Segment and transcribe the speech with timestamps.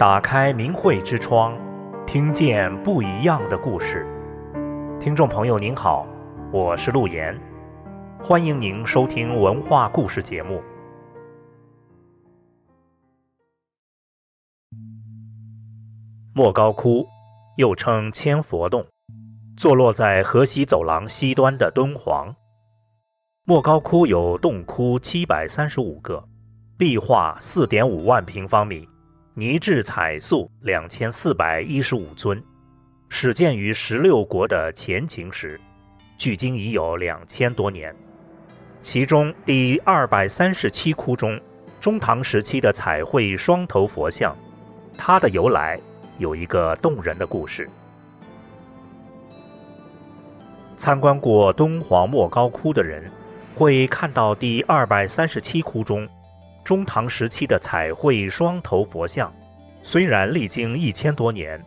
[0.00, 1.54] 打开明慧之窗，
[2.06, 4.06] 听见不一样的故事。
[4.98, 6.06] 听众朋友您好，
[6.50, 7.38] 我是陆岩，
[8.18, 10.62] 欢迎您收听文化故事节目。
[16.32, 17.06] 莫高窟，
[17.58, 18.82] 又称千佛洞，
[19.54, 22.34] 坐落在河西走廊西端的敦煌。
[23.44, 26.26] 莫高窟有洞窟七百三十五个，
[26.78, 28.88] 壁画四点五万平方米，
[29.34, 32.42] 泥质彩塑两千四百一十五尊，
[33.08, 35.58] 始建于十六国的前秦时，
[36.18, 37.94] 距今已有两千多年。
[38.82, 41.40] 其中第二百三十七窟中，
[41.80, 44.36] 中唐时期的彩绘双头佛像，
[44.98, 45.78] 它的由来
[46.18, 47.70] 有一个动人的故事。
[50.76, 53.08] 参观过敦煌莫高窟的人，
[53.54, 56.08] 会看到第二百三十七窟中
[56.70, 59.34] 中唐时期的彩绘双头佛像，
[59.82, 61.60] 虽然历经一千多年，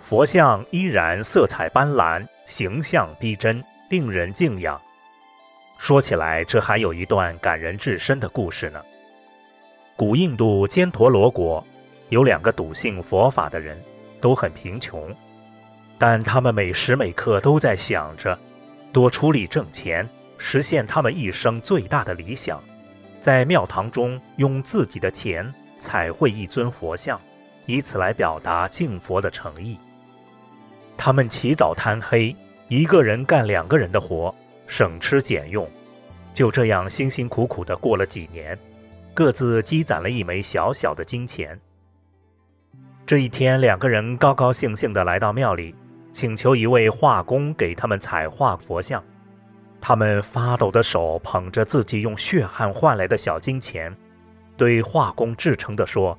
[0.00, 4.80] 佛像依然色彩斑斓，形象逼真，令人敬仰。
[5.76, 8.82] 说起来，这还有一段感人至深的故事呢。
[9.94, 11.62] 古印度犍陀罗国
[12.08, 13.78] 有两个笃信佛法的人，
[14.22, 15.14] 都很贫穷，
[15.98, 18.38] 但他们每时每刻都在想着
[18.90, 20.08] 多出力挣钱。
[20.38, 22.58] 实现他们一生最大的理想，
[23.26, 27.20] 在庙堂中用自己的钱彩绘一尊佛像，
[27.64, 29.76] 以此来表达敬佛的诚意。
[30.96, 32.36] 他们起早贪黑，
[32.68, 34.32] 一个人干两个人的活，
[34.68, 35.68] 省吃俭用，
[36.32, 38.56] 就这样辛辛苦苦地过了几年，
[39.12, 41.58] 各自积攒了一枚小小的金钱。
[43.04, 45.74] 这一天，两个人高高兴兴地来到庙里，
[46.12, 49.02] 请求一位画工给他们彩画佛像。
[49.88, 53.96] 他们发抖的手捧着自己用血汗换来的小金钱，
[54.56, 56.18] 对画工至诚地说：“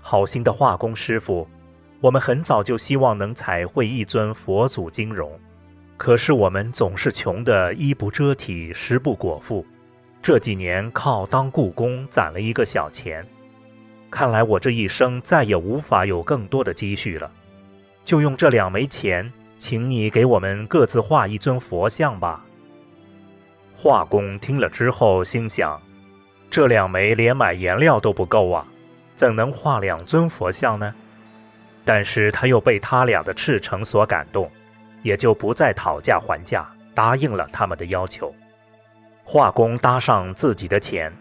[0.00, 1.46] 好心的画工师傅，
[2.00, 5.30] 我们很早就希望能彩绘一尊佛祖金容，
[5.98, 9.62] 可是我们总是穷得衣不遮体，食不果腹。
[10.22, 13.22] 这几年靠当雇工攒了一个小钱，
[14.10, 17.30] 看来我这一生再也无法有更多的积蓄了。
[18.02, 22.42] 就用这两枚钱，请你给我们各自画一尊佛像吧。”
[23.76, 25.80] 画工听了之后，心想：
[26.50, 28.64] 这两枚连买颜料都不够啊，
[29.14, 30.94] 怎能画两尊佛像呢？
[31.84, 34.50] 但是他又被他俩的赤诚所感动，
[35.02, 38.34] 也就不再讨价还价，答应了他们的要求。
[39.22, 41.12] 画工搭上自己的钱，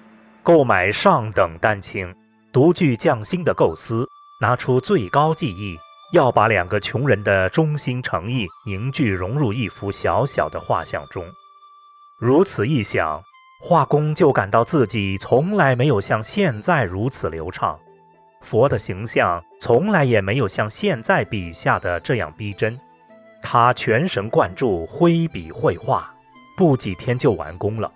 [0.41, 2.13] 购买上等丹青，
[2.53, 4.07] 独具匠心的构思，
[4.39, 5.77] 拿出最高技艺，
[6.13, 11.25] 要把两个穷人的忠心诚意凝聚融入一幅小小的画像中。
[12.25, 13.21] 如此一想，
[13.59, 17.77] 画工就感到自己从来没有像现在如此流畅，
[18.41, 22.79] 佛的形象从来也没有像现在笔下的这样逼真。
[23.41, 26.09] 他全神贯注挥笔绘画，
[26.55, 27.91] 不几天就完工了。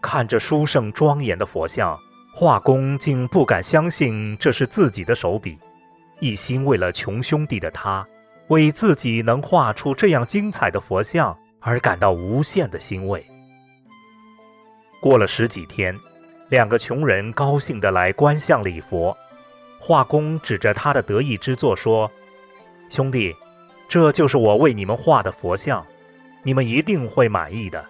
[0.00, 1.98] 看着殊胜庄严的佛像，
[2.34, 5.58] 画工竟不敢相信这是自己的手笔。
[6.18, 8.06] 一心为了穷兄弟的他，
[8.48, 13.24] 为自己能画出这样精彩的佛像，而感到无限的欣慰。
[15.00, 15.96] 过了十几天，
[16.48, 19.16] 两个穷人高兴地来观相礼佛。
[19.80, 22.10] 画工指着他的得意之作说
[22.90, 23.34] ：“兄弟，
[23.88, 25.86] 这就是我为你们画的佛像，
[26.42, 27.84] 你们一定会满意的。”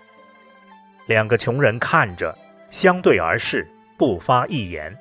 [1.08, 2.36] 两个穷人看着，
[2.70, 4.94] 相对而视，不发一言。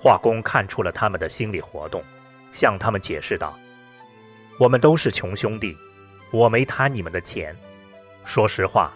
[0.00, 2.02] 画工看出了他们的心理活动，
[2.52, 3.56] 向他们解释道
[4.58, 5.76] ：“我们都是穷兄弟。”
[6.30, 7.54] 我没贪你们的钱，
[8.24, 8.92] 说实话，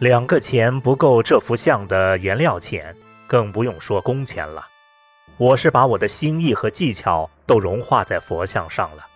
[0.00, 2.94] 两个钱不够这幅像的颜料钱，
[3.26, 4.66] 更不用说工钱了。
[5.38, 9.06] 我是把我的心意和技巧都融化在佛像上了。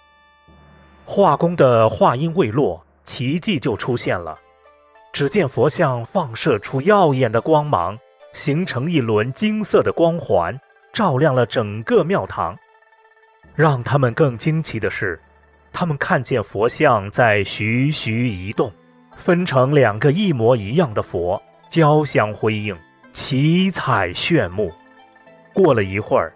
[1.05, 4.39] 画工的话音未落，奇迹就出现了。
[5.13, 7.99] 只见佛像放射出耀眼的光芒，
[8.33, 10.59] 形成一轮金色的光环，
[10.93, 12.57] 照亮了整个庙堂。
[13.55, 15.19] 让他们更惊奇的是，
[15.79, 18.73] 他们看见佛像在徐徐移动，
[19.19, 22.75] 分成两个一模一样的佛，交相辉映，
[23.13, 24.73] 奇彩炫目。
[25.53, 26.33] 过了一会儿，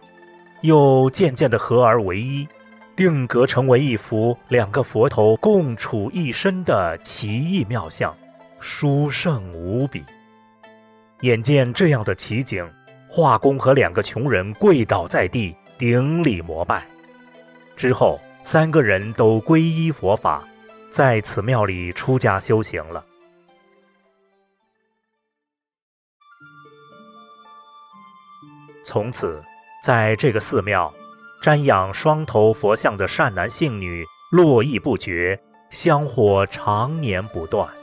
[0.60, 2.46] 又渐渐地合而为一，
[2.94, 8.14] 定格成为一幅两个佛头共处一身的奇异妙相，
[8.58, 10.04] 殊胜无比。
[11.22, 12.62] 眼见这样的奇景，
[13.08, 16.84] 画工和两个穷人跪倒在地，顶礼膜拜。
[17.74, 18.20] 之后，
[18.52, 20.42] 三个人都皈依佛法，
[20.90, 23.06] 在此庙里出家修行了。
[28.84, 29.40] 从此，
[29.84, 30.92] 在这个寺庙，
[31.40, 37.79] 瞻仰双头佛像的善男信女络绎不绝，香火常年不断。